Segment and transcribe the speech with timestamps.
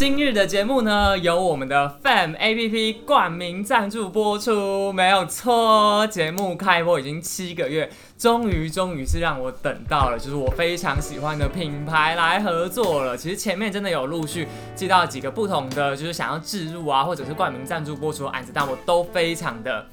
[0.00, 6.06] 今日的节目呢，由我们的 Fam A P P 冠名赞助播出，没有错。
[6.06, 13.16] 节目开播已经七个月，终于终于是让我等到了，就是我非常喜欢的品牌来合作了。
[13.16, 19.86] 其实前面真的有陆续接到几个不同的，就是想要置入啊，或者是冠名赞助播出的案子，但我都非常的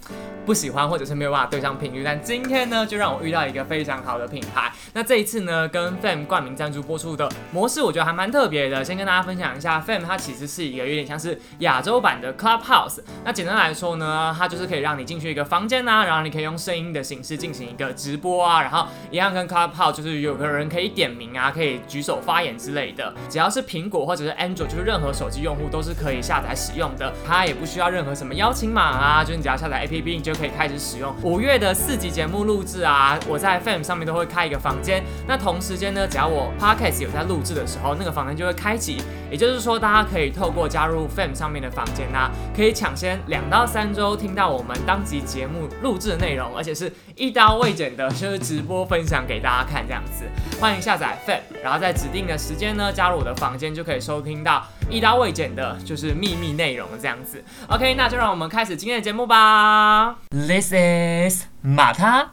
[0.45, 2.03] 不喜欢，或者是没有办法对上频率。
[2.03, 4.69] 但今天呢，就让我遇到一个非常好的品牌。
[4.91, 8.83] 那这一次呢，跟 Fam 冠名赞助播出的模式，我觉得还蛮特别的。
[8.83, 9.79] 先跟大家分享一下。
[9.79, 12.99] Fam 它其实是一个有点像是亚洲版的 Clubhouse。
[13.23, 23.13] 那简单来说呢，它就是可以让你进去一个房间啊，然后你可以用声音的形式进行一个直播啊，然后一样跟 Clubhouse 就是有个人可以点名啊，可以举手发言之类的。
[23.29, 27.13] 只要是苹果或者是 Android，就是任何手机用户都是可以下载使用的。
[27.25, 31.13] 它也不需要任何什么邀请码啊，就是你只要下载 APP，你就可以开始使用。
[31.23, 35.03] 五月的四集节目录制啊，我在 Fam 上面都会开一个房间。
[35.27, 39.01] 那同时间呢，只要我 Podcast 有在录制的时候，那个房间就会开启。
[39.29, 50.25] 也就是说，大家可以透过加入 Fam 上面的房间呐，可以抢先两到三周听到我们当集节目录制的内容，而且是一刀未剪的，就是直播分享给大家看这样子。
[50.59, 57.43] 欢迎下载 Fam，然后在指定的时间呢加入我的房间，就可以收听到一刀未剪的，就是秘密内容这样子。
[57.67, 60.15] OK，那就让我们开始今天的节目吧。
[60.29, 62.31] This is 马他。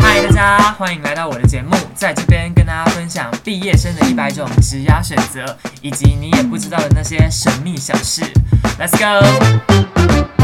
[0.00, 8.22] 嗨，大家欢迎来到我的节目，在这边跟大家分享毕业生的一百种职涯选择，以及你也不知道的那些神秘小事。
[8.78, 10.39] Let's go！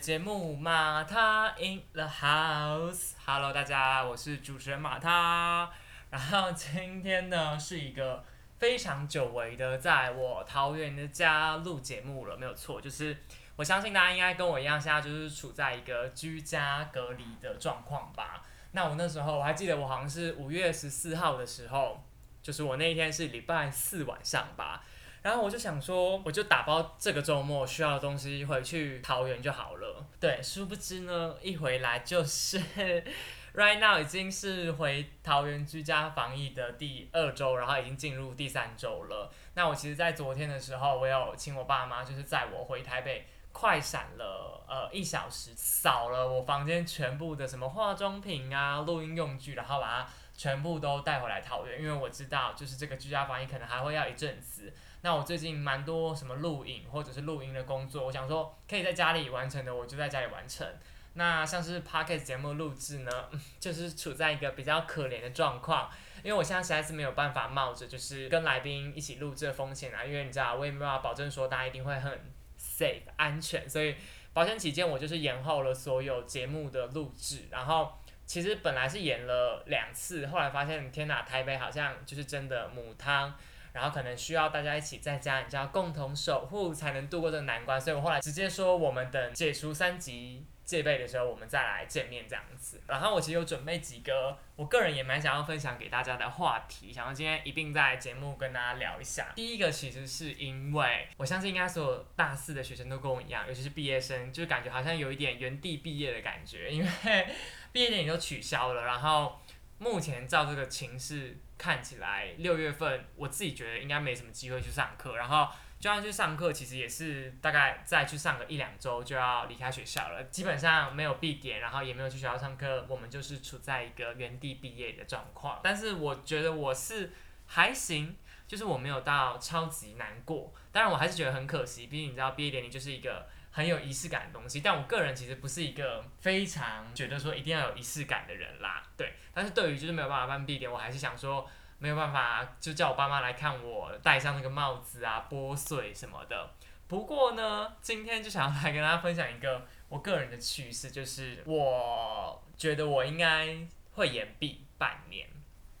[0.00, 3.12] 节目马他 in the house。
[3.22, 5.70] Hello，大家，我是主持人马他。
[6.08, 8.24] 然后今天呢是一个
[8.58, 13.14] 非常久违的，在我桃园的家录节目了，没有错，就是
[13.56, 18.42] 我相信大家应该跟我一样，现在就是处在一个居家隔离的状况吧。
[18.72, 22.02] 那我那时候我还记得，我好像是五月十四号的时候，
[22.42, 24.82] 就是我那一天是礼拜四晚上吧。
[25.22, 30.06] 然后我就想说，我就打包这个周末需要的东西回去桃园就好了。
[30.18, 32.58] 对，殊不知呢，一回来就是
[33.54, 39.30] right now 已经是回桃园居家防疫的第二周，然后已经进入第三周了。
[39.54, 54.72] 那我其实，在昨天的时候，我有请我爸妈，就是载我回台北，快闪了呃一小时，扫了我房间全部的什么化妆品啊、录音用具，然后把它全部都带回来桃园，因为我知道就是这个居家防疫可能还会要一阵子。
[55.02, 60.66] 那我最近蛮多什么录影或者是录音的工作，我想说可以在家里完成的，我就在家里完成。
[61.14, 63.10] 那像是 podcast 节目录制呢，
[63.58, 65.90] 就是处在一个比较可怜的状况，
[66.22, 72.12] 因为我现在实在是没有办法冒着就是跟来宾一起录制的风险啊，因为你知道我也没有办法保证说大家一定会很
[72.58, 73.96] safe 安全，所以
[74.32, 77.48] 保险起见，我就是延后了所有节目的录制。
[77.50, 77.92] 然后
[78.24, 83.34] 其实本来是演了两次，后来发现天哪，台北好像就是真的母汤。
[83.72, 92.80] 然后可能需要大家一起在家，你知道共同守护才能度过这个难关，所以我后来直接说，我们等解除三级戒备的时候，我们再来见面这样子。
[92.86, 99.32] 然后我其实有准备几个，我个人也蛮想要分享给大家的话题，想要今天一并在节目跟大家聊一下。
[99.34, 107.26] 第一个其实是因为我相信应该所有大四的学生都跟我一样，尤其是毕业生，就感觉好像有一点原地毕业的感觉，因为
[107.72, 109.40] 毕业典礼都取消了，然后
[109.80, 111.36] 目前照这个情势。
[111.60, 115.46] 看起来六月份，我自己觉得应该没什么机会去上课，然后
[115.78, 125.60] 就算去上课，其实也是大概再去上个一两周就要离开学校了，基本上没有毕点，然后也没有去学校上课，我们就是处在一个原地毕业的状况。
[125.62, 127.12] 但是我觉得我是
[127.44, 128.16] 还行，
[128.48, 133.28] 就是我没有到超级难过，当然我还是觉得很可惜，毕竟你知道毕业典礼就是一个。
[133.50, 139.12] 很有仪式感的东西，但我个人其实不是一个非常觉得说一定要有仪式感的人啦，对。
[139.32, 146.50] 但是对于就是没有办法办闭点，我还是想说没有办法就叫我爸妈来看我戴上那个帽子啊，拨穗什么的。
[146.86, 153.56] 不过呢，今天就想要来跟大家分享一个我个人的趣事，就是我觉得我应该
[153.92, 155.28] 会延毕半年。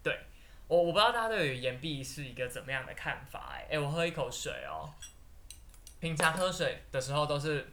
[0.02, 0.16] 对
[0.68, 3.52] 我我不知道大家对于延毕是一个怎么样的看法？
[3.54, 4.88] 哎，哎，我喝一口水哦。
[6.00, 7.70] 平常喝水的时候都是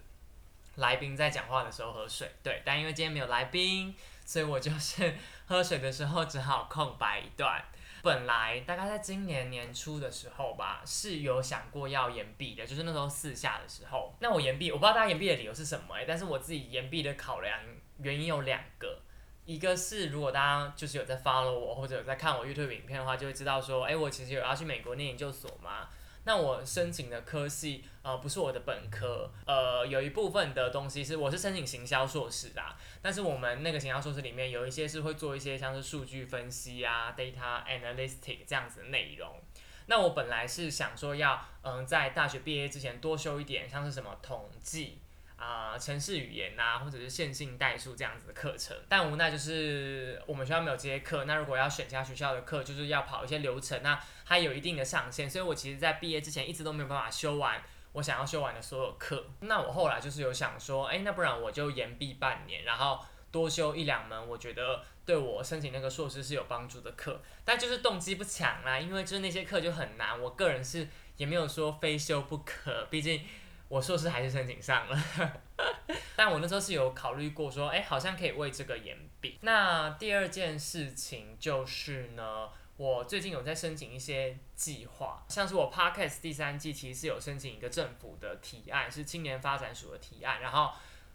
[0.76, 2.62] 来宾在讲话的时候喝水，对。
[2.66, 3.96] 但因为今天没有来宾，
[4.26, 5.16] 所以我就是
[5.48, 7.64] 喝水的时候只好空白一段。
[8.04, 14.16] 本来大概在今年年初的时候吧，是有想过要延毕的，就是那时候四下的时候。
[14.20, 17.60] 那我延毕，我不知道大家延毕的理由是什么哎，但是我自己延毕的考量
[17.98, 19.00] 原因有两个，
[19.46, 25.90] 一个是如果大家就是有在 follow 我或者有在看我 YouTube 影片的话，就会知道说，哎，我其实有要去美国念研究所嘛。
[26.28, 39.40] 那我申请的科系呃不是我的本科，呃有一部分的东西是我是申请行销硕士啦，但是我们那个行销硕士里面有一些是会做一些像是数据分析啊，data analytic 这样子的内容。
[39.86, 45.00] 那我本来是想说要嗯在大学毕业之前多修一点像是什么统计。
[45.38, 51.26] 啊，城市语言呐，或者是线性代数这样子的课程，但无奈就是我们学校没有这些课。
[51.26, 55.30] 那如果要选其他学校的课，就是要跑一些流程，那它有一定的上限。
[55.30, 57.62] 所以我其实，在毕业之前一直都没有办法修完
[57.92, 59.24] 我想要修完的所有课。
[59.42, 63.00] 那我后来就是有想说，哎，那不然我就延毕半年，然后
[63.32, 67.22] 多修一两门，我觉得对我申请那个硕士是有帮助的课。
[67.46, 70.88] 但就是动机不强啦，因为就是那些课就很难，我个人是
[71.18, 73.22] 也没有说非修不可，毕竟。
[73.70, 75.04] 我硕士还是申请上了，
[76.16, 79.38] 但我那时候是有考虑过说，哎，好像可以为这个延毕。
[79.42, 90.72] 那第二件事情就是呢，我最近有在申请一些计划，像是我 Podcast 第三季其实是有申请一个政府的提案，是青年发展署的提案，然后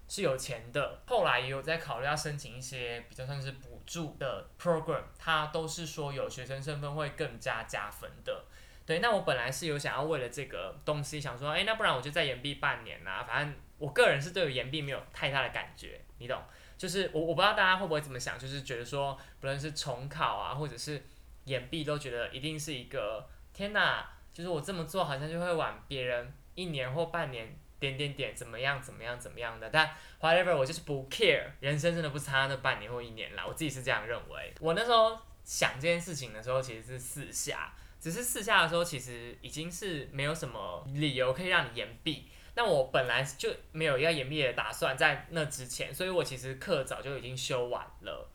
[0.06, 1.00] 是有钱的。
[1.06, 8.44] 后来也有在考虑要申请一些比较算是补助的 program，它都是说有学生身份会更加加分的。
[8.84, 13.24] 对，那我本来是有想要为了这个东西想说，哎，那不然我就再延毕半年呐。
[13.26, 16.42] 反正我个人是对于延毕没有太大的感觉，你懂？
[16.76, 21.00] 就是我我不知道大家会不会怎么想，就是觉得说，不论是重考啊，或者是
[21.44, 29.70] 延毕，都觉得一定是一个天哪，就是我这么做好像就会晚别人一年或半年点点点怎么样怎么样怎么样的。
[29.70, 29.88] 但
[30.20, 34.52] whatever，我就是不 care，人生真的不差那半年或一年啦，我自己是这样认为。
[34.60, 37.72] 我那时候想这件事情的时候，其实是四下。
[38.02, 42.28] 只是试下的时候，其实已经是没有什么理由可以让你延毕。
[42.56, 48.28] 那我本来就没有要延毕的打算，在那之前，所以我其实课早就已经修完了。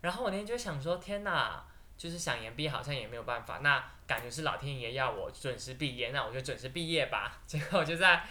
[0.00, 1.64] 然后我那天就想说，天哪，
[1.96, 3.58] 就是想延毕，好像也没有办法。
[3.58, 7.40] 那感觉是老天爷要我准时毕业，那我就准时毕业吧。
[7.46, 8.24] 结果就在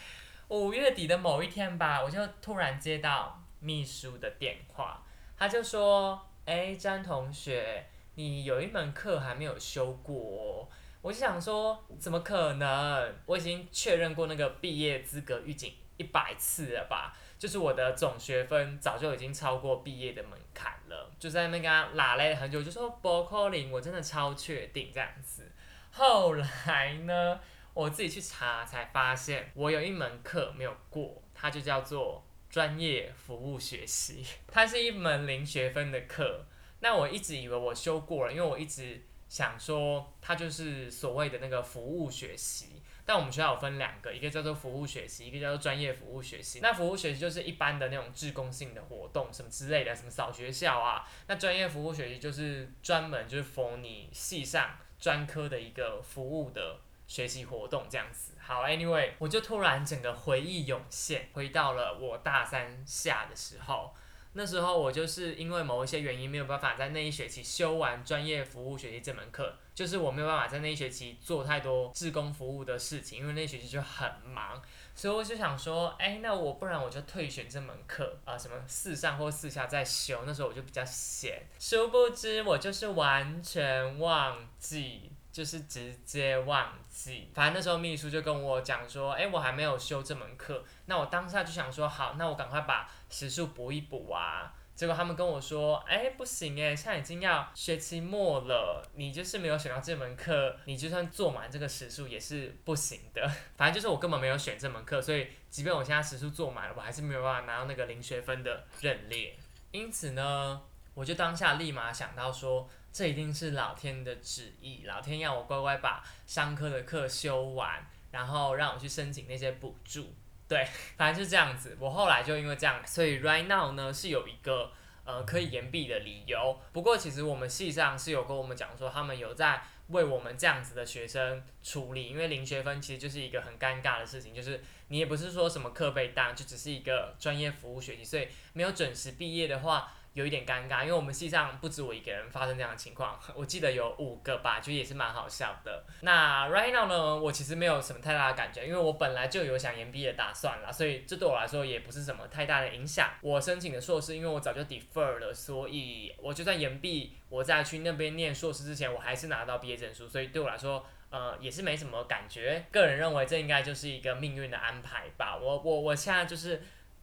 [0.49, 5.01] 五月底的某一天吧，我就突然接到秘书的电话，
[5.37, 10.69] 他就说：“哎，詹同学，你有一门课还没有修过。”
[11.01, 13.15] 我就想说，怎么可能？
[13.25, 17.17] 我已经确认过那个毕业资格预警一百次了吧？
[17.39, 21.11] 就是我的总学分早就已经超过毕业的门槛了。
[21.17, 25.51] 就在那边跟他拉了很久，就说不可能，我真的超确定这样子。
[25.89, 27.39] 后来呢，
[27.73, 36.45] 我自己去查才发现，我有一门课没有过，它就叫做专业服务学习，它是一门零学分的课。
[36.81, 39.01] 那我一直以为我修过了，因为我一直。
[39.31, 46.59] 想说，它就是所谓的那个服务学习，但我们学校有分两个，一个叫做服务学习，一个叫做专业服务学习。
[46.61, 51.07] 那服务学习就是一般的那种志工性的活动，什么之类的，什么扫学校啊。
[51.27, 58.33] 那专业服务学习就是专门就是服你系上专科的一个服务的学习活动这样子。
[58.37, 63.95] 好，Anyway，我就突然整个回忆涌现，回到了我大三下的时候。
[64.33, 74.61] 那时候我就是因为某一些原因没有办法在那一学期修完专业服务学习这门课，就是我没有办法在那一学期做太多志工服务的事情，因为那一学期就很忙，
[74.95, 80.23] 所以我就想说，哎，那我不然我就退选这门课啊，什么四上或四下再修。
[80.25, 85.10] 那时候我就比较闲，殊不知我就是完全忘记。
[85.31, 94.53] 就是直接忘记，反正那时候秘书就跟我讲说，哎，我还没有修这门课，那我当下就想说，好，那我赶快把时数补一补啊。
[94.75, 103.25] 结果他们跟我说，哎，不行哎，现在已经要学期末了，你就是没有选到这门课，你就算做满这个时数也是不行的。
[103.55, 109.37] 反正就是我根本没有选这门课，所以即便我现在时数做满了，我还是没有办法拿到那个零学分的认列。
[109.71, 110.61] 因此呢，
[110.93, 112.67] 我就当下立马想到说。
[112.93, 120.13] 这一定是老天的旨意，老天要我乖乖把商科的课修完，然后让我去申请那些补助。
[120.47, 120.67] 对，
[120.97, 121.77] 反正是这样子。
[121.79, 124.71] 我后来就因为这样，所以 right now 呢是有一个
[125.05, 126.59] 呃可以延毕的理由。
[126.73, 139.93] 不过其实我们系上是有跟我们讲说，他们有在为我们这样子的学生处理，因为零学分其实就是一个很尴尬的事情，就是你也不是说什么课被当，就只是一个专业服务学习，所以没有准时毕业的话。
[140.13, 145.85] 有一点尴尬，因为我们系上不止我一个人发生这样的情况， 我记得有五个吧，就也是蛮好笑的。
[146.01, 153.09] 那 right now 呢，我其实没有什么太大的感觉，因为我本来就有想延毕的打算了，所以这对我来说也不是什么太大的影响。
[153.21, 162.65] 我申请的硕士，因为我早就 defer 了，所以我就算延毕，我在去那边念硕士之前，我还是拿到毕业证书，所以对我来说，呃，也是没什么感觉。
[162.69, 165.37] 个人认为这应该就是一个命运的安排吧。
[165.37, 166.61] 我我我现在就是。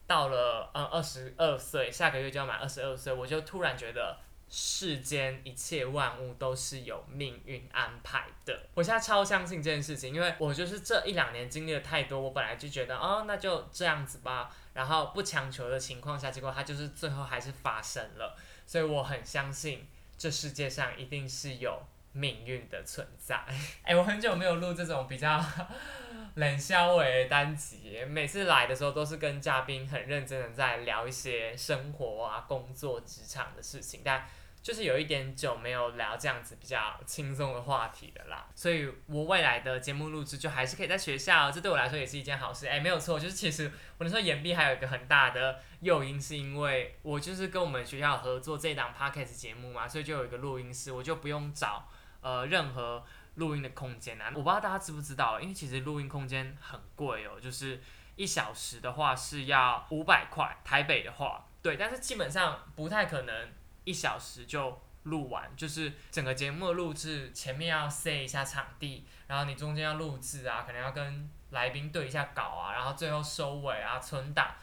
[0.09, 4.17] 到了嗯二十二岁，下个月就要满二十二岁，我就突然觉得
[4.49, 8.59] 世间一切万物都是有命运安排的。
[8.73, 18.35] 我现在超相信这件事情，因为我就是这一两年经历了太多，我本来就觉得哦，那就这样子吧，然后不强求的情况下，结果它就是最后还是发生了，
[18.65, 19.87] 所以我很相信
[20.17, 21.83] 这世界上一定是有
[22.19, 23.39] 命运的存在。
[23.83, 25.43] 哎，我很久没有录这种比较。
[26.35, 34.25] 冷笑话的单集，每次来的时候都是跟嘉宾很认真的在聊一些生活啊、工作、职场的事情，但
[34.61, 38.47] 就是有一点久没有聊这样子比较轻松的话题的啦。
[38.55, 42.67] 所以我未来的节目录制就还是可以在学校，这对我来说也是一件好事。
[42.67, 51.89] 哎，没有错，就是其实我那时候延毕还有一个很大的诱因，是因为我就是跟我们学校合作这档 podcast 节目嘛，所以就有一个录音室，我就不用找
[52.21, 53.03] 呃任何。
[53.35, 57.81] 录音的空间啊，我不知道大家知不知道，因为其实录音空间很贵哦，就是
[58.17, 63.49] 一小时的话是要五百块，台北的话，对，但是基本上不太可能
[63.85, 74.53] 一小时就录完，就是整个节目的录制前面要塞一下场地，然后你中间要录制啊，可能要跟来宾对一下稿啊，然后最后收尾啊，存档，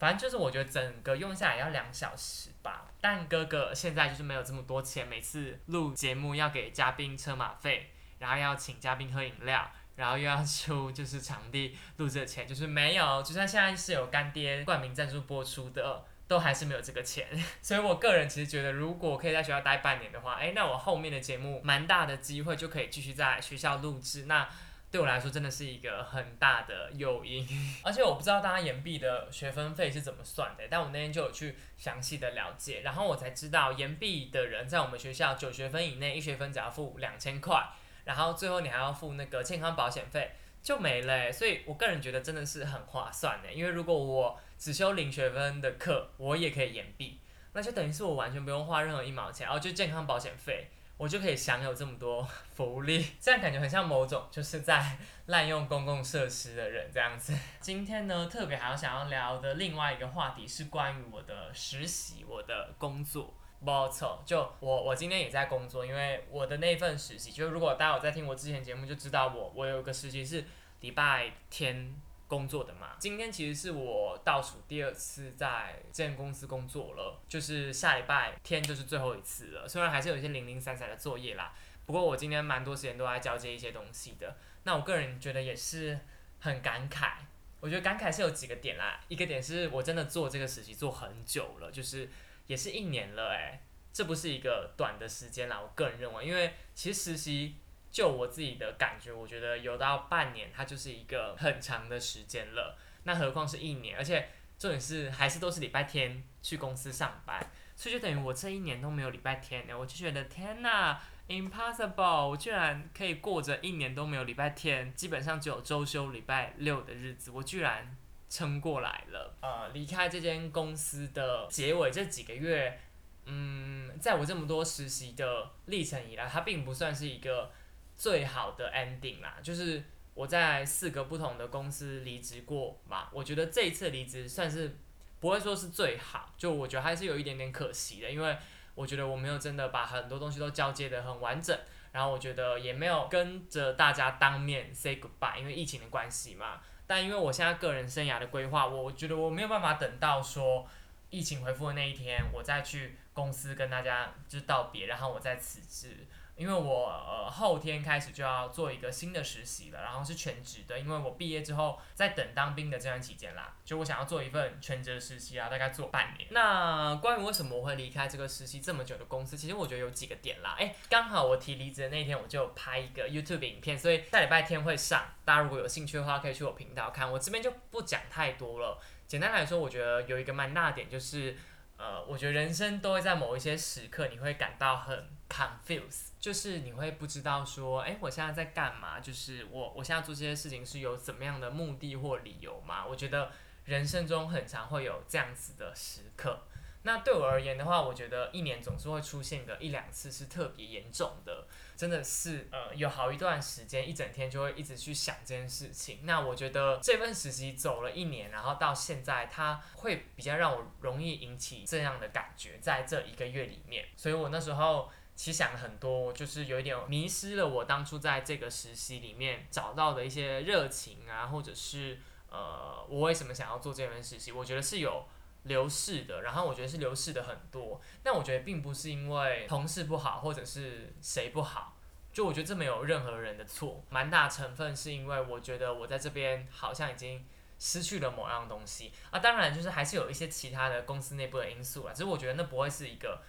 [0.00, 2.86] 反正就是我觉得整个用下来要两小时吧。
[3.00, 7.92] 但哥哥现在就是没有这么多钱，每次录节目要给嘉宾车马费。
[8.20, 9.66] 然后要请嘉宾喝饮料，
[9.96, 17.26] 然后又要出就是场地录制的钱，就是没有，就算现在是有干爹冠名赞助播出的，都还是没有这个钱。
[17.62, 24.26] 所以我个人其实觉得，如果可以在学校待半年的话，哎，那我后面的节目蛮大的机会就可以继续在学校录制。
[24.26, 24.46] 那
[24.90, 27.46] 对我来说真的是一个很大的诱因。
[27.84, 37.64] 而且我不知道大家延毕的学分费是怎么算的，但我那天就有去详细的了解，然后我才知道延毕的人在我们学校九学分以内，一学分只要付两千块。
[38.04, 40.32] 然后最后你还要付那个健康保险费，
[40.62, 41.30] 就没了。
[41.30, 47.20] 所以我个人觉得真的是很划算的，因为如果我只修零学分的课，我也可以延毕，
[47.52, 53.02] 那就等于是我完全不用花任何一毛钱，然后就健康保险费，我就可以享有这么多 福利。
[53.18, 57.34] 这样感觉很像某种就是在滥用公共设施的人这样子。
[57.58, 63.32] 今天呢，特别还要想要聊的另外一个话题是关于我的实习，我的工作。
[63.60, 70.44] 没错，就我我今天也在工作，因为我的那份实习，就如果大家有在听我之前节目，就知道我我有个实习是
[70.80, 71.94] 礼拜天
[72.30, 72.96] 工作的嘛。
[72.98, 79.68] 今天其实是我倒数第二次在这间公司工作了，就是下礼拜天就是最后一次了。
[79.68, 81.52] 虽然还是有一些零零散散的作业啦，
[81.84, 84.36] 不过我今天蛮多时间都在交接一些东西的。
[84.62, 85.98] 那我个人觉得也是
[86.38, 87.16] 很感慨，
[87.60, 92.08] 我觉得感慨是有几个点啦，一个点是我真的做这个实习做很久了，就是。
[92.46, 95.60] 也是一年了哎，这不是一个短的时间啦。
[95.60, 97.54] 我个人认为，因为其实实习
[97.90, 102.78] 就我自己的感觉，我觉得有到半年，它就是一个很长的时间了。
[103.04, 104.28] 那何况是一年，而且
[104.58, 107.44] 重点是还是都是礼拜天去公司上班，
[107.74, 109.78] 所以就等于我这一年都没有礼拜天呢。
[109.78, 112.28] 我就觉得天哪，impossible！
[112.28, 117.96] 我居然可以过着一年都没有礼拜天，基本上只有周休礼拜六的日子，我居然。
[118.32, 122.78] 撑过来了，呃，离开这间公司的结尾这几个月，
[123.24, 127.50] 嗯，在我这么多实习的历程以来，它并不算是一个
[128.00, 129.36] 最好的 ending 啦。
[129.42, 134.74] 就是我在四个不同的公司离职过嘛，我觉得这一次离职算是
[135.20, 138.34] 不会说是最好，就我觉得还是有一点点可惜的，因为
[138.74, 141.54] 我觉得我没有真的把很多东西都交接的很完整，
[141.92, 146.62] 然后我觉得也没有跟着大家当面 say goodbye，因为疫情的关系嘛。
[146.86, 150.66] 但因为我现在个人生涯的规划，我觉得我没有办法等到说
[151.10, 156.06] 疫情恢复的那一天，我再去公司跟大家就道别，然后我再辞职。
[156.40, 166.26] 因为我呃后天开始就要做一个新的实习了，然后是全职的，因为我毕业之后在等当兵的这段期间啦，就我想要做一份全职实习啊，大概做半年。
[166.30, 170.56] 那关于为什么我会离开这个实习这么久的公司，其实我觉得有几个点啦。
[170.58, 177.12] 诶，刚好我提离职的那天，我就拍一个 YouTube 影片，所以下礼拜天会上，大家如果有兴趣的话，可以去我频道看。
[177.12, 178.80] 我这边就不讲太多了。
[179.06, 181.36] 简单来说，我觉得有一个蛮大点就是。
[181.82, 189.00] 呃，我觉得人生都会在某一些时刻，你会感到很 confuse 就是你会不知道说，哎，我现在在干嘛？
[189.00, 192.84] 就是我我现在做这些事情是有怎么样的目的或理由吗？
[192.86, 193.32] 我觉得
[193.64, 196.42] 人生中很常会有这样子的时刻。
[196.82, 201.46] 那对我而言的话，我觉得一年总是会出现个一两次是特别严重的，
[201.76, 206.00] 真的是呃有好一段时间一整天就会一直去想这件事情。
[206.04, 213.86] 那我觉得这份实习走了一年，然后到现在，它会比较让我容易引起这样的感觉，在这一个月里面。
[213.94, 221.98] 所以我那时候其实想了很多，就是有一点迷失了我当初在这个实习里面找到的一些热情啊，或者是
[222.30, 225.04] 呃我为什么想要做这份实习，我觉得是有。
[225.44, 231.78] 流逝的，然后我觉得是流逝的很多，但我觉得并不是因为同事不好或者是谁不好，
[232.12, 237.24] 就我觉得这没有任何人的错，蛮大成分是因为我觉得我在这边好像已经
[237.58, 243.22] 失去了某样东西啊，当然就是还是有一些其他的公司内部的因素啦，只是我觉得那不会是一个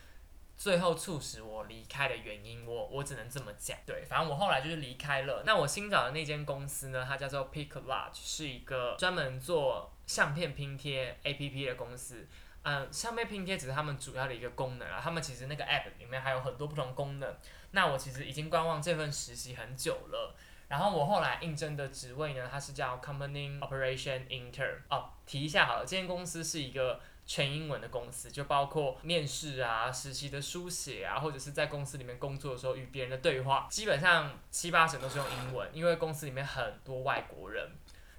[0.58, 9.92] 最后促使我离开的原因，我我只能这么讲，对，反正我后来就是离开了，那我新找的那间公司呢，它叫做 Pick Large，是一个专门做。
[10.08, 12.28] 相片拼贴 A P P 的公司，
[12.64, 15.00] 嗯，相片拼贴只是他们主要的一个功能啊。
[15.02, 17.34] 他们其实那个 App 里面还有很多不同功能。
[17.70, 20.36] 那我其实已经观望这份实习很久了。
[20.68, 24.80] 然后我后来应征的职位呢，它是叫 Company Operation Intern。
[24.90, 27.00] 哦，提一下好了，这间公司是一个
[27.32, 37.72] 全英文的公司，就包括面试啊、实习的书写啊，或者是在公司里面工作的时候与别人的对话，基本上七八成都是用英文，因为公司里面很多外国人。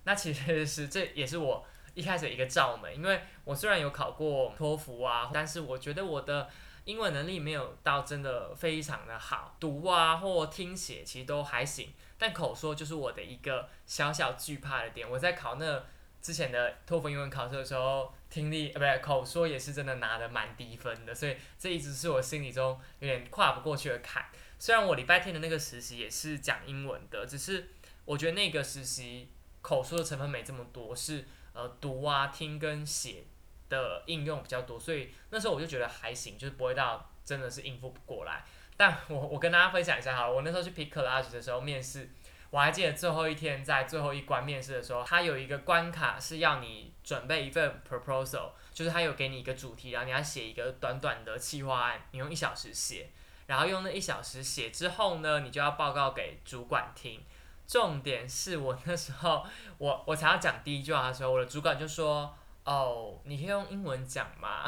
[0.04, 1.62] 那其实是这也是我。
[1.94, 6.48] 一开始一个罩门，因为我虽然有考过托福啊，但是我觉得我的
[6.86, 15.06] 英文能力没有到真的非常的好，读啊或听写其实都还行，但口说就是我的一个小小惧怕的点。
[15.06, 15.84] 我在考那
[16.22, 24.24] 之前的托福英文考试的时候，听力呃不对，口说也是真的拿的蛮低分的，所以这一直是我心里中有点跨不过去的坎。
[24.58, 27.68] 虽然我礼拜天的那个实习也是讲英文的，只是
[28.06, 29.28] 我觉得那个实习
[29.60, 31.26] 口说的成分没这么多，是。
[31.54, 33.24] 呃，读啊、听跟写
[33.68, 38.42] 的应用比较多，所以那时候我就觉得还行，就是不会到真的是应付不过来。
[38.74, 42.08] 但我我跟大家分享一下哈，我那时候去 Pick Class 的时候面试，
[42.52, 53.08] 我还记得最后一天在最后一关面试的时候，他有一个关卡是要你准备一份 proposal，就是他有给你一个主题，然后你要写一个短短的企划案，你用一小时写，
[53.46, 57.24] 然后用那一小时写之后呢，你就要报告给主管听。
[57.66, 59.46] 重点是我那时候，
[59.78, 64.64] 我我才要讲第一句话的时候，我的主管就说：“哦，你可以用英文讲吗？”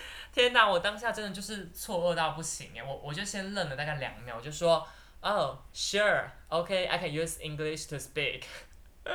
[0.32, 2.82] 天哪，我当下真的就是错愕到不行诶！
[2.82, 4.86] 我我就先愣了大概两秒，我就说
[5.20, 8.42] ：“哦，Sure，OK，I can use English to speak。”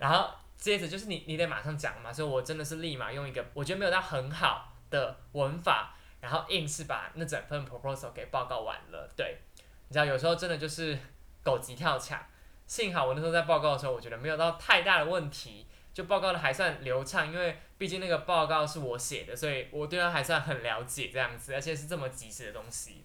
[0.00, 9.10] 然后接着就是你你得马上讲嘛，所以我真的是立马用一个我觉得没有到很好的文法，然后硬是把那整份 proposal 给报告完了。
[9.16, 9.38] 对，
[9.88, 10.98] 你知道有时候真的就是
[11.42, 12.24] 狗急跳墙。
[12.66, 23.04] 幸好我那时候在报告的时候，我觉得没有到太大的问题，就报告的还算流畅，因为毕竟那个报告是我写的，所以我对它还算很了解这样子，而且是这么及时的东西。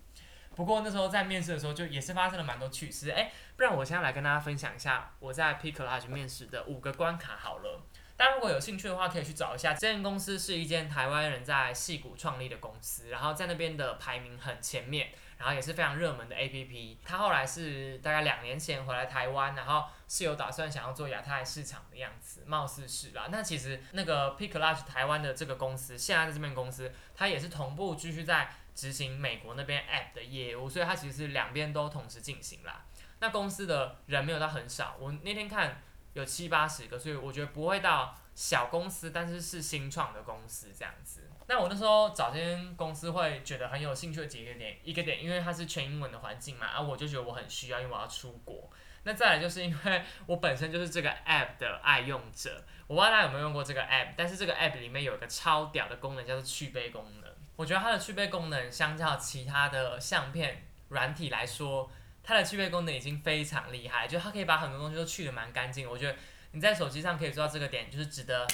[0.55, 7.81] 不过那时候在面试的时候，就也是发生了蛮多趣事，哎，不然我现在来跟大家分享一下我在 Pick Large 面试的五个关卡好了。
[8.15, 15.09] 大家如果有兴趣的话，可以去找一下，这间公司是一间台湾人在戏谷创立的公司，然后在那边的排名很前面。
[15.35, 23.27] 然后也是非常热门的 A P P，他后来是大概两年前回来台湾，然后是有打算想要做亚太市场的样子，貌似是吧。
[23.29, 32.85] 那其实那个 Pick Large 台湾的这个公司，现在的这边公司，它也是同步继续在执行美国那边 App 的业务，所以它其实是两边都同时进行啦。
[33.19, 35.81] 那公司的人没有到很少，我那天看
[36.13, 41.29] 有七八十个，所以我觉得不会到小公司，但是是新创的公司这样子。
[41.47, 48.69] 那我那时候找这间公司会觉得很有兴趣的几个点，一个点，因为它是全英文的环境嘛，啊，我就觉得我很需要，因为我要出国。
[49.05, 57.22] 那再来就是因为我本身就是这个 app 的爱用者，我不知道大家有没有用过这个 app，但是这个 app 里面有一个超屌的功能，叫做去背功能。
[57.55, 61.91] 我觉得它的去背功能相较其他的相片软体来说，
[62.23, 65.89] 它的去背功能已经非常厉害，就它可以把很多东西都去的蛮干净。
[65.89, 66.15] 我觉得
[66.51, 68.47] 你在手机上可以做到这个点，就是值得。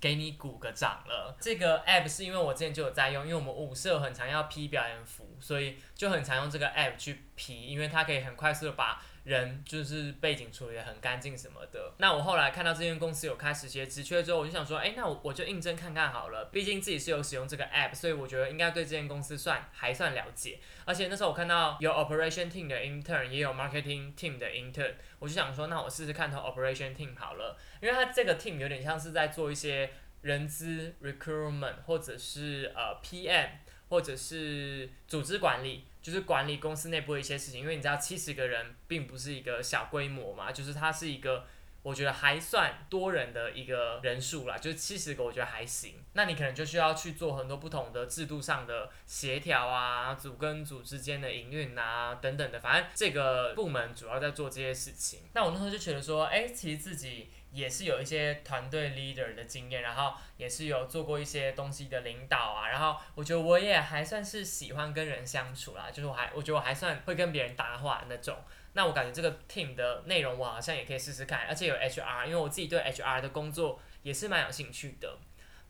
[0.00, 1.36] 给你鼓个掌了。
[1.40, 11.92] 这个 app 是因为我之前就有在用，因为我们舞社很常要 P 表演服，所以就很常用这个 app 去 P，因为它可以很快速的把人就是背景处理的很干净什么的。
[11.98, 16.46] 那我后来看到这间公司有开实习职缺之后，我就想说，哎，那我我就应征看看好了。
[16.46, 20.58] 毕竟自己是有使用这个 app，所以我觉得应该对这间公司算还算了解。
[20.86, 29.90] 而且那时候我看到有 operation team 的 intern，也有 marketing team 的 intern，我就想说，那我试试看投 operation team 好了，因为它这个 team 有点像是在做一些
[30.22, 33.48] 人资 recruitment，或者是呃 PM，
[33.90, 35.84] 或者是组织管理。
[36.08, 41.44] 就是管理公司内部的一些事情，因为你知道七十个人并不是一个小规模嘛，就是它是一个
[41.82, 45.96] 我觉得还算多人的一个人数啦，就是七十个我觉得还行。
[46.14, 55.20] 那你可能就需要去做很多不同的制度上的协调啊，组跟组之间的营运啊等等的，反正这个部门主要在做这些事情。
[55.34, 57.28] 那我那时候就觉得说，哎，其实自己。
[57.52, 68.36] 也是有一些团队 leader 的经验，然后也是有做过一些东西的领导啊，然后我觉得我也还算是喜欢跟人相处啦，就是我还我觉得我还算会跟别人搭话那种。
[68.74, 75.18] 那我感觉这个 team 的内容我好像也可以试试看，而且有 HR，因为我自己对 HR 的工作也是蛮有兴趣的。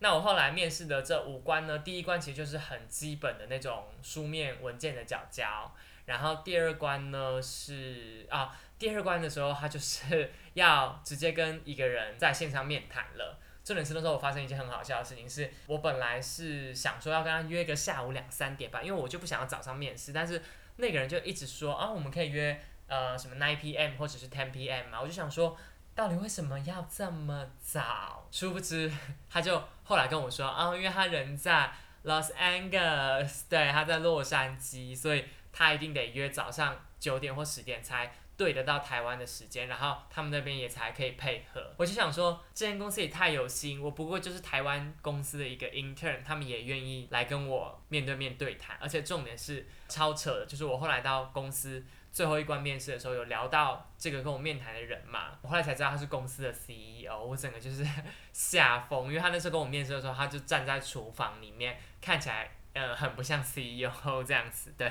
[0.00, 5.72] 那我后来面试的这五关呢，第一关其实就是很基本的那种书面文件的缴交，
[6.04, 13.38] 然后第二关呢是啊，第二关的时候他就是要直接跟一个人在线上面谈了。
[13.64, 20.42] 重点是那时候我发生一件很好笑的事情，是我本来是想说要跟他约个下午两三点吧，因为我就不想要早上面试，但是
[20.76, 23.96] 那个人就一直说啊，我们可以约呃什么 nine p.m.
[23.98, 24.88] 或者是 ten p.m.
[24.88, 25.54] 嘛，我就想说
[25.94, 28.26] 到底为什么要这么早？
[28.30, 28.90] 殊不知
[29.28, 31.70] 他就后来跟我说啊，因为他人在
[32.04, 38.10] Los Angeles，对，他在洛杉矶，所以他一定得约早上九点或十点才。
[38.38, 41.74] 对得到台湾的时间，然后他们那边也才可以配合。
[41.76, 48.78] 我就想说，这间公司也太有心，我不过就是台湾公司的一个 intern，他们也愿意来跟我面对面对谈。
[48.80, 57.84] 而且重点是超扯的，就是我后来到公司最后一关面试的时候，有聊到这个跟我面谈的人嘛，我后来才知道他是公司的 CEO，我整个就是
[58.32, 64.88] 吓疯，因为他那时候跟我面试的时候，他就站在厨房里面，看起来呃很不像 CEO 这样子，对。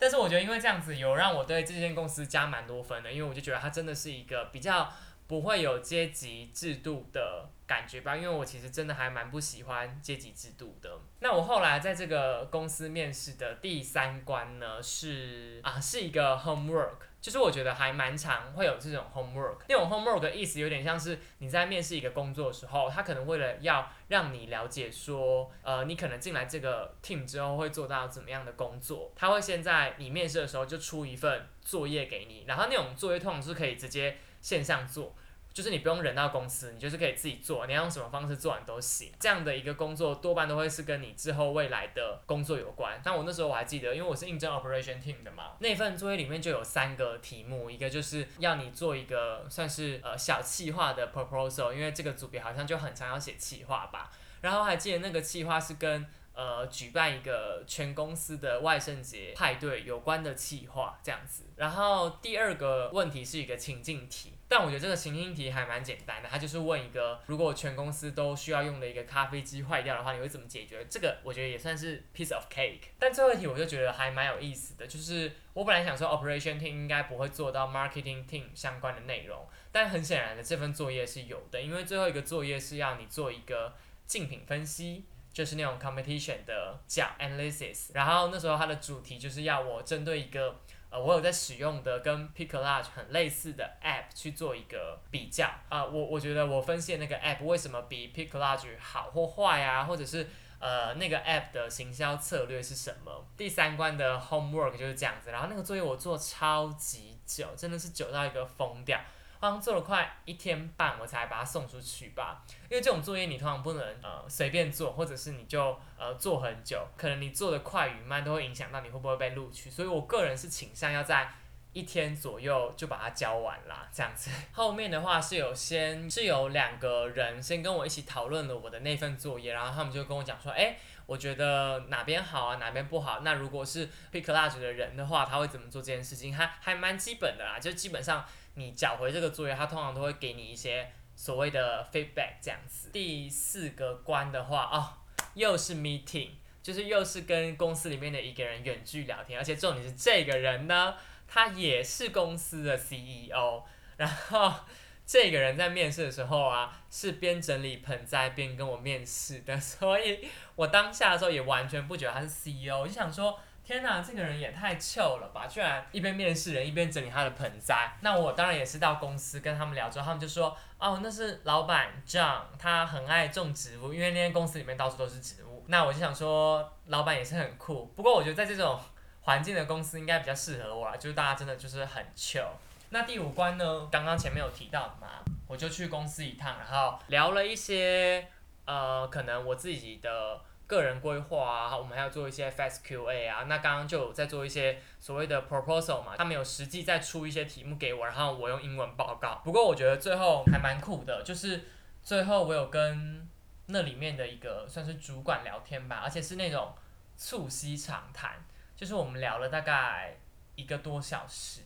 [0.00, 4.90] 但是我觉得，因为这样子有让我对这间公司加蛮多分的，因为我就觉得它真的是一个比较
[5.26, 8.16] 不会有阶级制度的感觉吧。
[8.16, 10.90] 因为我其实真的还蛮不喜欢阶级制度的。
[11.20, 17.06] 那我后来在这个公司面试的第三关呢，是啊，是一个 homework。
[17.20, 35.14] 就是我觉得还蛮常会有这种 homework，那种 homework 的意思有点像是你在面试一个工作的时候，他可能为了要让你了解说，呃，你可能进来这个 team 之后会做到怎么样的工作，他会先在你面试的时候就出一份作业给你，然后那种作业通常是可以直接线上做。
[35.52, 39.12] 就是你不用人到公司，你就是可以自己做，你要用什么方式做完都行。
[39.18, 43.00] 这样的一个工作多半都会是跟你之后未来的工作有关。
[43.04, 54.10] 但我那时候我还记得，因为我是应征 operation team 的嘛，那份作业里面就有三个题目，一个就是要你做一个算是呃小企划的 proposal，因为这个组别好像就很常要写企划吧。
[54.42, 61.42] 然后还记得那个企划是跟呃举办一个全公司的万圣节派对有关的企划这样子。
[61.56, 64.32] 然后第二个问题是一个情境题。
[64.50, 70.84] 但我觉得这个情境题还蛮简单的，它就是问一个，如果全公司都需要用的一个咖啡机坏掉的话，你会怎么解决？
[70.90, 72.80] 这个我觉得也算是 piece of cake。
[72.98, 83.72] 但最后一题我就觉得还蛮有意思的，就是我本来想说 operation team 应该不会做到 marketing team 相关的内容，但很显然的这份作业是有的，因为最后一个作业是要你做一个
[84.08, 90.56] 竞品分析，就是那种 competition 的叫 analysis，然后那时候它的主题就是要我针对一个。
[90.90, 103.24] 呃，我有在使用的跟 Picklage 很类似的 App 去做一个比较啊，我我觉得我分析的那个 App 为什么比 Picklage 好或坏啊，或者是呃那个 App 的行销策略是什么？
[103.36, 109.00] 第三关的 Homework 就是这样子，然后那个作业我做超级久，真的是久到一个疯掉。
[109.40, 112.44] 好像做了快一天半，我才把它送出去吧。
[112.68, 119.70] 因为这种作业你通常不能呃随便做，或者是你就呃做很久，可能你做的快与慢都会影响到你会不会被录取。
[119.70, 121.32] 所以我个人是倾向要在
[121.72, 124.30] 一天左右就把它交完啦，这样子。
[124.52, 130.76] 后面的话是有先是有两个人先跟我一起讨论了我的那份作业，然后他们就跟我讲说，哎，
[131.06, 133.20] 我觉得哪边好啊，哪边不好。
[133.20, 136.36] 那如果是 pick large 的人的话，他会怎么做这件事情？
[136.36, 138.22] 还还蛮基本的啦，就基本上。
[138.60, 142.90] 你缴回这个作业，他通常都会给你一些所谓的 feedback 这样子。
[142.92, 145.00] 第四个关的话，哦，
[145.34, 146.28] 又是 meeting，
[146.62, 150.94] 就是又是跟公司里面的一个人远距聊天，而且重点是这个人呢，
[151.26, 153.64] 他也是公司的 CEO。
[153.96, 154.52] 然后
[155.06, 163.40] 这个人在面试的时候啊，是边整理盆栽边跟我面试的，所以我当下的时候也完全不觉得他是 CEO，我就想说。
[163.70, 165.46] 天哪，这个人也太糗了吧！
[165.46, 167.96] 居然一边面试人一边整理他的盆栽。
[168.00, 177.86] 那我当然也是到公司跟他们聊之后，他们就说：“哦，那是老板 John，他很爱种植物，因为那间公司里面到处都是植物。”那我就想说，老板也是很酷。
[177.94, 178.76] 不过我觉得在这种
[179.20, 182.44] 环境的公司应该比较适合我啦，就是大家真的就是很糗。
[182.88, 183.88] 那第五关呢？
[183.88, 185.06] 刚刚前面有提到嘛，
[185.46, 188.26] 我就去公司一趟，然后聊了一些
[188.64, 190.40] 呃，可能我自己的。
[190.70, 193.42] 个人规划啊，我们还要做一些 fast QA 啊。
[193.48, 199.40] 那刚刚就有在做一些所谓的 proposal 嘛，他们有实际在出一些题目给我，然后我用英文报告。
[199.44, 201.64] 不过我觉得最后还蛮酷的，就是
[202.04, 203.28] 最后我有跟
[203.66, 206.72] 那里面的一个算是主管聊天吧，而且是那种
[207.16, 208.44] 促膝长谈，
[208.76, 210.16] 就是我们聊了大概
[210.54, 211.62] 一个多小时。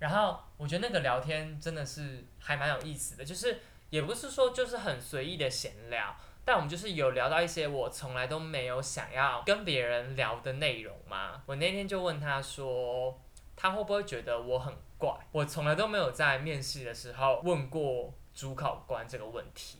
[0.00, 3.60] 然后我觉得那个聊天真的是还蛮有意思的，就是
[3.90, 6.16] 也不是说就是很随意的闲聊。
[6.44, 11.42] 但我们就是有聊到一些我从来都没有想要跟别人聊的内容嘛。
[11.46, 13.20] 我那天就问他说，
[13.54, 15.12] 他会不会觉得我很怪？
[15.32, 19.78] 我从来都没有在面试的时候问过主考官这个问题。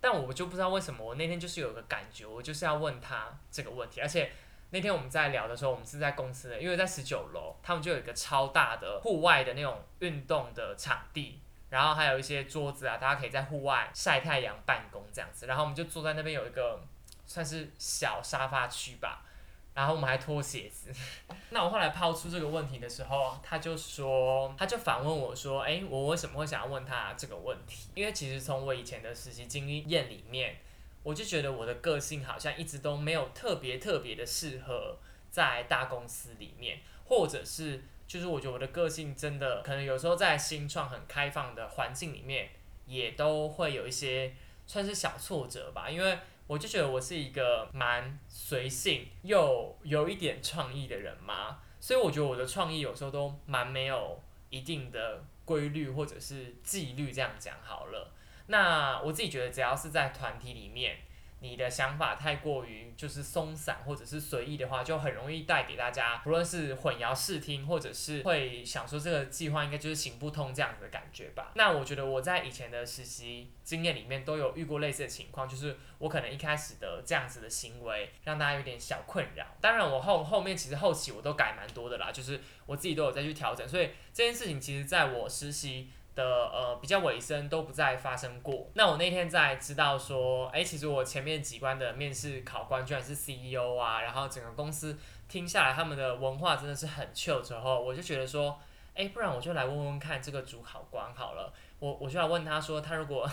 [0.00, 4.32] 但我就不知道为什么，我那天就是有个感觉，我就是要问他这个问题，而且
[4.70, 16.78] 那天我们在聊的时候，我们是在公司的，因为在十九楼，他们就有一个超大的户外的那种运动的场地，然后还有一些桌子啊，大家可以在户外晒太阳办公这样子，然后我们就坐在那边有一个
[17.26, 19.24] 算是小沙发区吧。
[19.72, 20.90] 然后我们还脱鞋子。
[21.50, 27.88] 那我后来抛出这个问题的时候，他就说，他就反问我说：“哎，我为什么会想要问他这个问题？
[27.94, 30.56] 因为其实从我以前的实习经验里面，
[31.04, 34.98] 我就觉得我的个性好像一直都没有特别特别的适合
[35.30, 42.50] 在大公司里面，或者是就是我觉得我的个性真的可能有时候在新创很开放的环境里面，
[42.86, 44.34] 也都会有一些
[44.66, 46.18] 算是小挫折吧，因为。”
[46.50, 58.12] 我就觉得我是一个蛮随性又有一点创意的人嘛，所以我觉得我的创意有时候都蛮没有一定的规律或者是纪律，这样讲好了。
[58.48, 60.96] 那我自己觉得，只要是在团体里面。
[61.40, 71.52] 你的想法太过于就是松散或者是随意的话，就很容易带给大家，不论是混淆视听，或者是会想说这个计划应该就是行不通这样子的感觉吧。
[71.54, 79.46] 那我觉得我在以前的实习经验里面都有遇过类似的情况，就是我可能一开始的这样子的行为让大家有点小困扰。
[79.60, 83.66] 当然我后后面其实后期我都改蛮多的啦，就是我自己都有再去调整。
[83.66, 85.88] 所以这件事情其实在我实习。
[86.14, 88.68] 的呃比较尾声都不再发生过。
[88.74, 98.58] 那我那天在知道说，哎，其实我前面几关的面试考官居然是 CEO 啊，然后整个公司听下来他们的文化真的是很 chill 之后，我就觉得说，
[98.94, 101.52] 哎，不然我就来问问看这个主考官好了。
[101.78, 103.28] 我我就要问他说，他如果。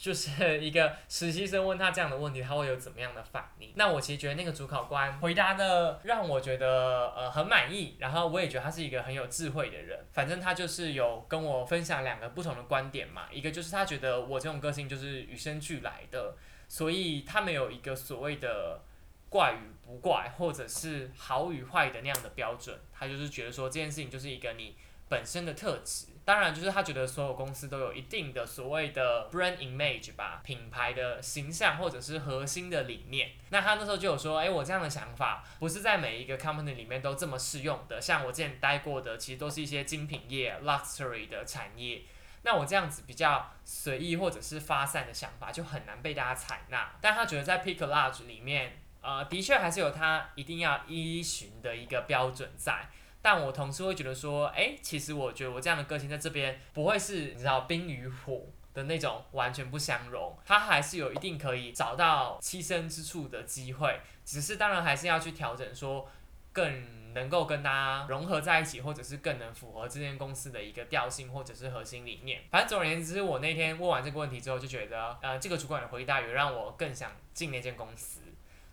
[0.00, 3.70] 就是一个实习生问他这样的问题，他会有怎么样的反应？
[3.76, 10.06] 那我其实觉得那个主考官回答的让我觉得呃很满意，然后我也觉得他是一个很有智慧的人。
[10.12, 16.34] 反正他就是有跟我分享两个不同的观点嘛，一个就是他觉得我这种个性就是与生俱来的，
[16.66, 18.80] 所以他没有一个所谓的
[19.28, 24.76] 怪与不怪，或者是好与坏的那样的标准，他就是觉得说这件事情就是一个你
[25.10, 26.06] 本身的特质。
[26.24, 33.30] 当然，就是他觉得所有公司都有一定的所谓的 brand image 吧，品牌的形象或者是核心的理念。
[33.48, 38.00] 那他那时候就有说，哎，我这样的想法不是在每一个 company 里面都这么适用的。
[38.00, 42.02] 像我之前待过的，其实都是一些精品业 luxury 的产业。
[42.42, 46.92] 那我这样子比较随意或者是发散的想法，就很难被大家采纳。
[47.00, 52.88] 但他觉得在 pick large 里面，呃，的确还是有他一定要依循的一个标准在。
[53.22, 66.08] 但我同事会觉得说，哎，其实我觉得我这样的个性在这边不会是你知道冰与火的那种完全不相容，他还是有一定可以找到栖身之处的机会，只是当然还是要去调整，说
[66.52, 72.42] 更能够跟大家融合在一起，或者是更能符合这间公司的一个调性或者是核心理念。
[72.50, 78.20] 反正总而言之，我那天问完这个问题之后，就觉得，呃，这个主管的回答也让我更想进那间公司。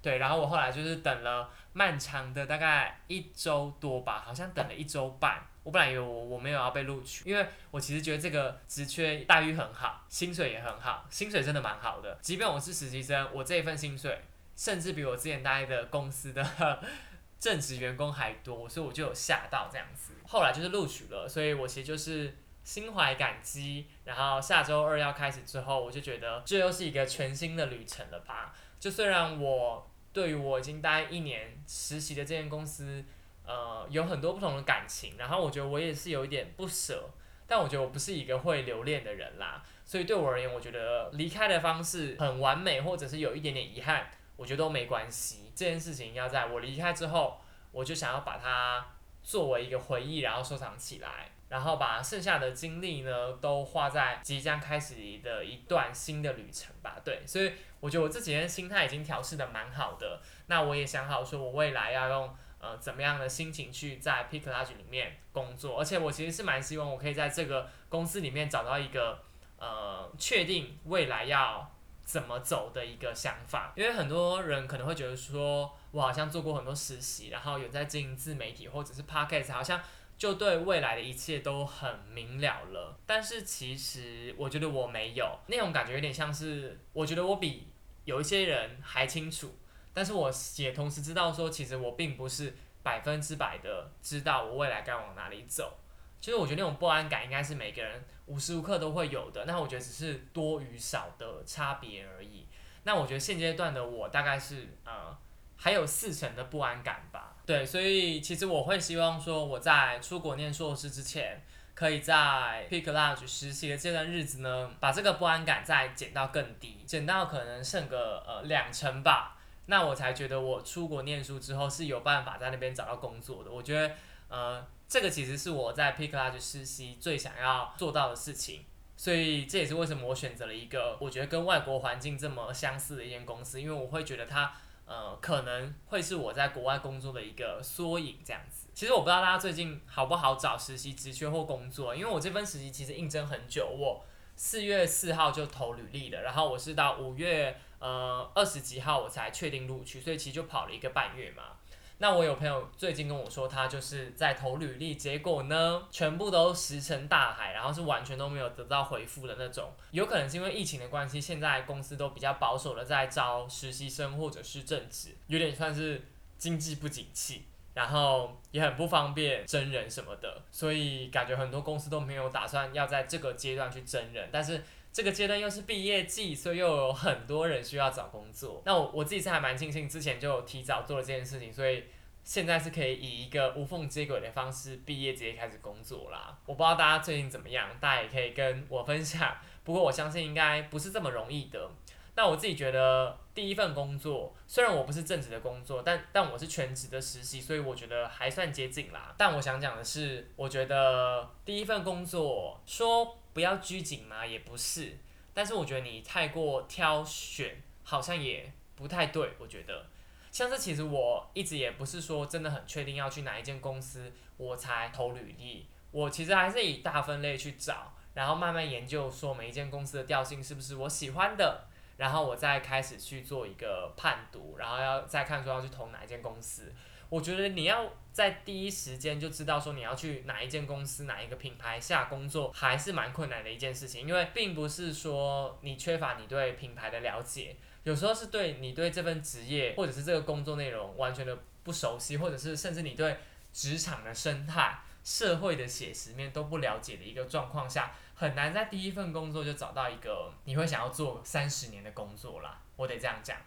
[0.02, 5.46] 对，然后我后来就是等了漫长的大概一周多吧，好像等了一周半。
[5.64, 12.18] 我本来以为我我没有要被录取，因为我其实觉得这个职缺待遇很好，薪水也很好，薪水真的蛮好的。
[12.22, 14.22] 即便我是实习生，我这一份薪水
[14.56, 16.82] 甚至比我之前待的公司的
[17.38, 20.14] 正职员工还多，所以我就有吓到这样子。
[20.26, 23.88] 后来就是录取了，所以我其实就是心怀感激。
[24.06, 28.56] 然后下周二要开始之后，我就觉得这又是一个全新的旅程了吧。
[28.80, 29.86] 就虽然我。
[30.14, 33.06] 对于我已经待一年实习的这间公司，
[33.46, 37.08] 呃，有很多不同的感情，然后我觉得我也是有一点不舍，
[37.46, 45.52] 但我觉得我不是一个会留恋的人啦，所以对我而言，我觉得离开的方式很完美，或者是有一点点遗憾，我觉得都没关系。
[45.54, 47.40] 这件事情要在我离开之后，
[47.72, 48.84] 我就想要把它
[49.22, 51.30] 作为一个回忆，然后收藏起来。
[51.50, 56.98] 然后把剩下的精力呢，都花在即将开始的一段新的旅程吧。
[57.06, 60.20] 对，所以我觉得我这几天心态已经调试的蛮好的。
[60.48, 65.80] 那我也想好说，我未来要用呃怎么样的心情去在 p i c k Large 里面工作。
[65.80, 69.20] 而且我其实是蛮希望我可以在这个公司里面找到一个
[69.58, 71.72] 呃确定未来要
[72.04, 73.74] 怎么走的一个想法。
[73.76, 79.80] 因为很多人可能会觉得说，我好像做过很多实习，然后有在经营自媒体或者是 podcast，好像。
[80.18, 87.68] 就对未来的一切都很明了了，但是其实我觉得我没有那种感觉，有点像是我觉得我比
[88.06, 89.56] 有一些人还清楚，
[89.94, 95.78] 但是我也同时知道说，其实我并不是百分之百的知道我未来该往哪里走。
[96.20, 102.48] 其实我觉得那种不安感应该是每个人无时无刻都会有的，那我觉得只是多与少的差别而已。
[102.84, 105.16] 那我觉得现阶段的我大概是呃
[105.58, 107.36] 还有四成的不安感吧。
[107.46, 111.44] 对，所以其实我会希望说，我在出国念硕士之前，
[111.74, 119.38] 可以在 Pick Lodge 实习的这段日子呢，把这个不安感再减到更低，减到可能剩个呃两成吧。
[119.68, 123.52] 那我才觉得我出国念书之后是有办法在那边找到工作的。
[123.52, 123.96] 我觉得
[124.30, 128.66] 呃这个其实是我在 Pick Lodge 实习最想要做到的事情。
[128.96, 134.52] 所以这也是为什么我选择了一个我觉得跟外国环境这么相似的一间公司，因为我会觉得它
[134.88, 138.68] 呃可能会是我在国外工作的一个缩影这样子。
[138.74, 144.04] 其实我不知道大家最近好不好找实习职缺或工作，因为我这份实习其实应征很久，我
[144.36, 151.57] 四月四号就投履历了，然后我是到五月呃二十几号我才确定录取，所以其实就跑了一个半月嘛。
[152.00, 159.74] 那我有朋友最近跟我说，他就是在投履历，结果呢，全部都石沉大海，然后是完全都没有得到回复的那种。
[159.90, 166.04] 有可能是因为疫情的关系，现在公司都比较保守的在招实习生或者是正职，有点算是
[166.38, 174.64] 经济不景气，然后也很不方便真人什么的，所以感觉很多公司都没有打算要在这个阶段去真人，但是。
[174.98, 178.64] 这个阶段又是毕业季，所以又有很多人需要找工作。
[178.66, 181.84] 那我我自己是还蛮庆幸，之前就提早做了这件事情，所以
[182.24, 186.36] 现在是可以以一个无缝接轨的方式毕业直接开始工作啦。
[186.48, 189.38] 我不知道大家最近怎么样，大家也可以跟我分享。
[189.64, 191.70] 不过我相信应该不是这么容易的。
[192.16, 199.14] 那我自己觉得第一份工作，虽然我不是正职的工作，但但我是全职的实习，所以我觉得还算接近啦。
[199.16, 203.20] 但我想讲的是，我觉得第一份工作说。
[203.38, 204.26] 不要拘谨吗？
[204.26, 204.98] 也不是，
[205.32, 209.32] 但是我觉得你太过挑选，好像也不太对。
[209.38, 209.86] 我觉得，
[210.32, 215.68] 像是其实我一直也不是说真的很确定要去哪一间公司，我才投履历。
[215.92, 226.74] 我其实还是以大分类去找，然后慢慢研究说每一间公司的调性是不是我喜欢的，然后我再开始去做一个判读，然后要再看说要去投哪一间公司。
[227.10, 234.08] 我觉得你要在第一时间就知道说你要去哪一间公司、哪一个品牌下工作，还是蛮困难的一件事情。
[234.08, 243.18] 因为并不是说你缺乏你对品牌的了解，有时候是对你对这份职业或者是这个工作内容完全的不熟悉，或者是甚至你对
[243.54, 252.60] 职场的生态、社会的写实面都不了解的一个状况下，很难在第一份工作就找到一个你会想要做三十年的工作啦。
[252.78, 253.38] 我得这样讲，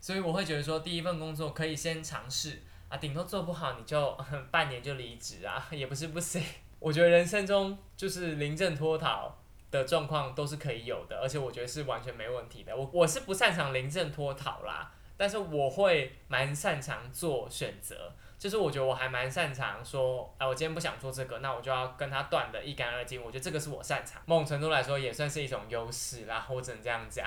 [0.00, 2.62] 所以我会觉得说第一份工作可以先尝试。
[2.88, 4.16] 啊，顶多做不好你就
[4.50, 6.42] 半年就离职啊， 也不是不行。
[6.78, 9.36] 我觉得人生中就是临阵脱逃
[9.70, 12.76] 的状况都是可以有的，而且我觉得是完全没问题的。
[12.76, 23.20] 我我是不擅长临阵脱逃啦，但是我会蛮擅长做选择，就是我觉得我还蛮擅长说，哎，我今天不想做这个，那我就要跟他断的一干二净。
[23.20, 27.26] 我觉得这个是我擅长，某种程度来说也算是一种优势啦，我只能这样讲。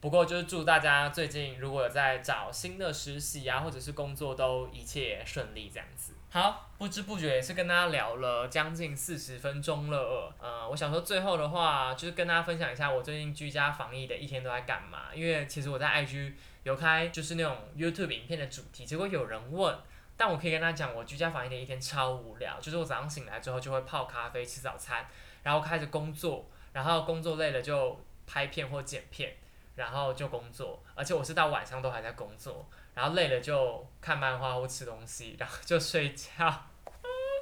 [0.00, 6.14] 不过就是祝大家最近如果有在找新的实习啊，或者是工作都一切顺利这样子。
[6.30, 10.32] 好，不知不觉也是跟大家聊了将近四十分钟了。
[10.38, 15.06] 呃，我想说最后的话就是跟大家分享一下我最近居家防疫的一天都在干嘛。
[15.14, 19.76] 因为其实我在 IG 有开就是那种 YouTube 影片的主题，结果有人问，
[20.16, 25.04] 但我可以跟他讲，我居家防疫的一天超无聊，就是我早上醒来之后就会泡咖啡吃早餐，
[25.42, 29.34] 然后开始工作，然后工作累了就拍片或剪片。
[29.78, 36.66] 然后就工作，而且我是到晚上都还在工作，然后累了就看漫画或吃东西，然后就睡觉。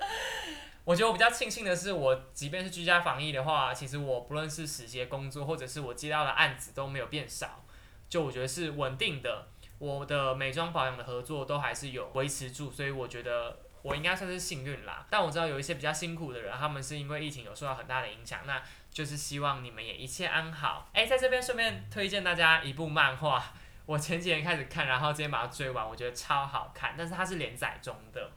[0.84, 7.64] 我觉得我比较庆幸的是，我即便是居家防疫的话，其实我不论是实习工作，或者是我接到的案子都没有变少，
[8.08, 9.48] 就我觉得是稳定的。
[9.78, 15.06] 我的美妆保养的合作都还是有维持住，所以我觉得我应该算是幸运啦。
[15.08, 18.60] 但我知道有一些比较辛苦的人，他们是因为疫情有受到很大的影响，那。
[18.96, 20.88] 就是希望你们也一切安好。
[20.94, 23.44] 哎，在这边顺便推荐大家一部漫画，
[23.84, 26.94] 我前几天开始看，然后今天把它追完，我觉得超好看。
[26.96, 28.30] 但是它是连载中的，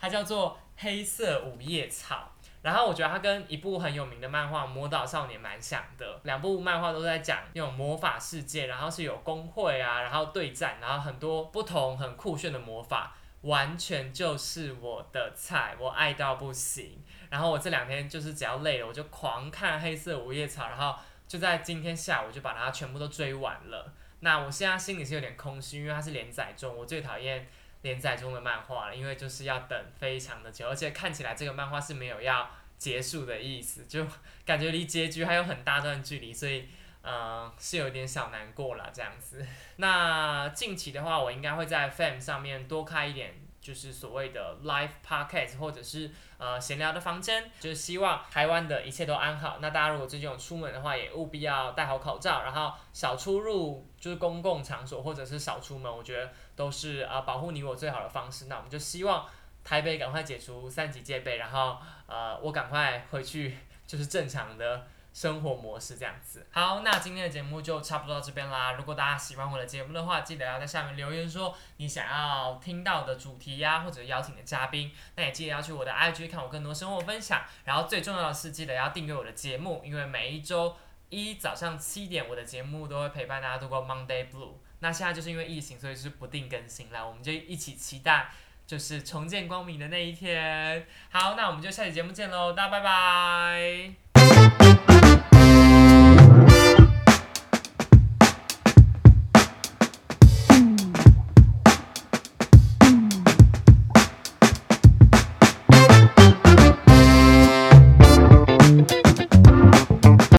[0.00, 2.30] 它叫做《黑色五叶草》。
[2.62, 17.02] 然后我觉得它跟一部很有名的漫画《魔导少年》蛮像的，两部漫画都在讲那种魔法世界，然后是有工会啊，然后对战，然后很多不同很酷炫的魔法，完全就是我的菜，我爱到不行。
[17.30, 20.94] 然后我这两天就是只要累了，我就狂看《黑色五叶草》，然后
[21.26, 23.92] 就在今天下午就把它全部都追完了。
[24.20, 27.46] 那我现在心里是有点空虚，因为它是连载中，我最讨厌
[27.82, 34.06] 连载中的漫画了，因为就是要等非常的久，而且看起来这个漫画是没有要结束的意思，就
[34.46, 36.66] 感觉离结局还有很大段距离，所以
[37.04, 39.46] 嗯是有点小难过了这样子。
[39.76, 43.34] 那近期的话，我应该会在 Fam 上面多开一点。
[43.64, 49.56] 就是所谓的 live podcast，或者是呃闲聊的房间，就是希望台湾的一切都安好。
[49.62, 58.44] 那大家如果最近有出门的话，也务必要戴好口罩，然后少出入就是公共场所，或者是少出门，我觉得都是啊保护你我最好的方式。
[58.48, 59.26] 那我们就希望
[59.64, 66.44] 台北赶快解除三级戒备，然后呃，我赶快回去就是正常的生活模式这样子。
[66.50, 68.72] 好，那今天的节目就差不多到这边啦。
[68.72, 74.90] 如果大家喜欢我的节目的话，记得要在下面留言说你想要听到的主题呀，或者邀请的嘉宾。
[75.14, 77.42] 那也记得要去我的 IG 看我更多生活分享。
[77.64, 80.76] 然后最重要的是，记得要订阅我的节目，因为每一周
[81.08, 84.54] 一早上七点，我的节目都会陪伴大家度过 Monday Blue。
[84.80, 87.08] 那现在就是因为疫情，所以是不定更新了。
[87.08, 88.28] 我们就一起期待。
[88.66, 90.86] 就是重见光明的那一天。
[91.10, 94.93] 好，那我们就下期节目见喽，大家拜拜。
[95.32, 95.53] Bye.